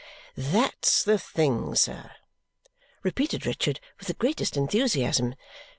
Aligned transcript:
"That's 0.35 1.03
the 1.03 1.19
thing, 1.19 1.75
sir," 1.75 2.09
repeated 3.03 3.45
Richard 3.45 3.79
with 3.99 4.07
the 4.07 4.15
greatest 4.15 4.57
enthusiasm. 4.57 5.35